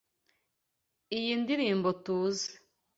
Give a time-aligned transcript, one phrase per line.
[1.17, 2.51] Iyi ndirimbo tuzi.